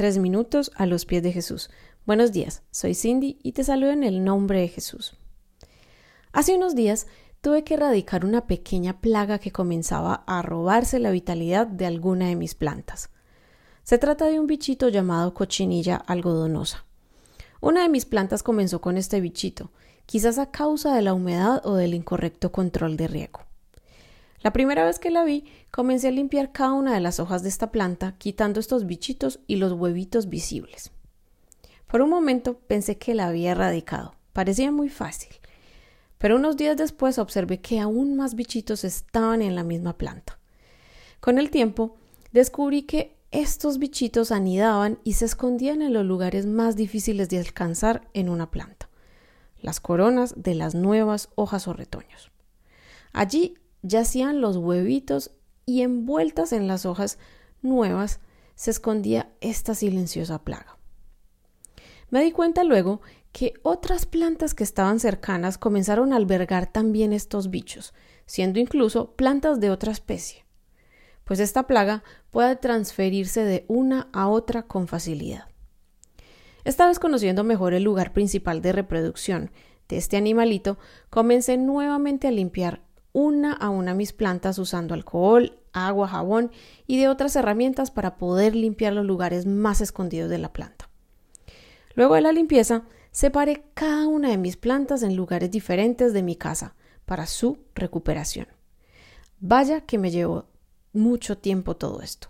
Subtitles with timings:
[0.00, 1.68] Tres minutos a los pies de Jesús.
[2.06, 5.12] Buenos días, soy Cindy y te saludo en el nombre de Jesús.
[6.32, 7.06] Hace unos días
[7.42, 12.36] tuve que erradicar una pequeña plaga que comenzaba a robarse la vitalidad de alguna de
[12.36, 13.10] mis plantas.
[13.82, 16.86] Se trata de un bichito llamado cochinilla algodonosa.
[17.60, 19.70] Una de mis plantas comenzó con este bichito,
[20.06, 23.49] quizás a causa de la humedad o del incorrecto control de riego.
[24.42, 27.50] La primera vez que la vi, comencé a limpiar cada una de las hojas de
[27.50, 30.92] esta planta, quitando estos bichitos y los huevitos visibles.
[31.86, 34.14] Por un momento pensé que la había erradicado.
[34.32, 35.30] Parecía muy fácil.
[36.16, 40.38] Pero unos días después observé que aún más bichitos estaban en la misma planta.
[41.20, 41.96] Con el tiempo,
[42.32, 48.08] descubrí que estos bichitos anidaban y se escondían en los lugares más difíciles de alcanzar
[48.14, 48.88] en una planta,
[49.60, 52.30] las coronas de las nuevas hojas o retoños.
[53.12, 55.32] Allí yacían los huevitos
[55.66, 57.18] y envueltas en las hojas
[57.62, 58.20] nuevas
[58.54, 60.76] se escondía esta silenciosa plaga.
[62.10, 63.00] Me di cuenta luego
[63.32, 67.94] que otras plantas que estaban cercanas comenzaron a albergar también estos bichos,
[68.26, 70.44] siendo incluso plantas de otra especie,
[71.24, 75.44] pues esta plaga puede transferirse de una a otra con facilidad.
[76.64, 79.50] Esta vez conociendo mejor el lugar principal de reproducción
[79.88, 82.82] de este animalito, comencé nuevamente a limpiar
[83.12, 86.50] una a una mis plantas usando alcohol, agua, jabón
[86.86, 90.88] y de otras herramientas para poder limpiar los lugares más escondidos de la planta.
[91.94, 96.36] Luego de la limpieza, separé cada una de mis plantas en lugares diferentes de mi
[96.36, 98.46] casa para su recuperación.
[99.40, 100.46] Vaya que me llevó
[100.92, 102.28] mucho tiempo todo esto.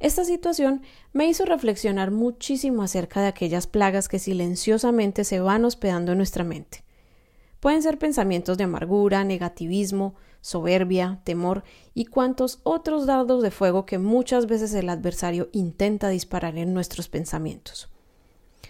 [0.00, 6.12] Esta situación me hizo reflexionar muchísimo acerca de aquellas plagas que silenciosamente se van hospedando
[6.12, 6.84] en nuestra mente.
[7.60, 11.64] Pueden ser pensamientos de amargura, negativismo, soberbia, temor
[11.94, 17.08] y cuantos otros dardos de fuego que muchas veces el adversario intenta disparar en nuestros
[17.08, 17.90] pensamientos.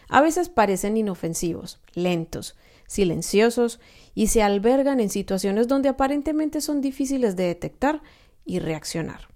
[0.09, 3.79] A veces parecen inofensivos, lentos, silenciosos
[4.15, 8.03] y se albergan en situaciones donde aparentemente son difíciles de detectar
[8.47, 9.29] y reaccionar.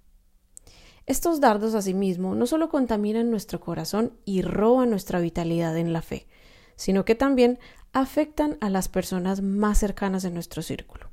[1.05, 6.27] Estos dardos asimismo no solo contaminan nuestro corazón y roban nuestra vitalidad en la fe,
[6.75, 7.59] sino que también
[7.91, 11.09] afectan a las personas más cercanas de nuestro círculo.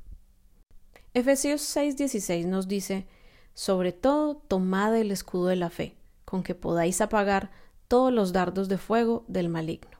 [1.13, 3.07] Efesios 6:16 nos dice,
[3.53, 7.51] sobre todo tomad el escudo de la fe, con que podáis apagar
[7.87, 9.99] todos los dardos de fuego del maligno.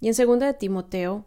[0.00, 1.26] Y en 2 de Timoteo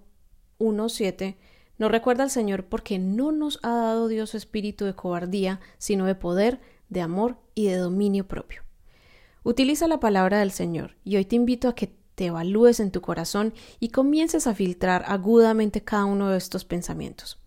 [0.60, 1.38] 1:7
[1.78, 6.16] nos recuerda al Señor porque no nos ha dado Dios espíritu de cobardía, sino de
[6.16, 6.60] poder,
[6.90, 8.64] de amor y de dominio propio.
[9.44, 13.01] Utiliza la palabra del Señor y hoy te invito a que te evalúes en tu
[13.01, 17.40] corazón y comiences a filtrar agudamente cada uno de estos pensamientos.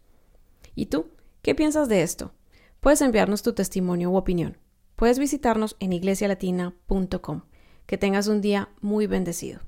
[0.74, 1.06] ¿Y tú?
[1.42, 2.32] ¿Qué piensas de esto?
[2.80, 4.58] Puedes enviarnos tu testimonio u opinión.
[4.96, 7.42] Puedes visitarnos en iglesialatina.com.
[7.86, 9.60] Que tengas un día muy bendecido.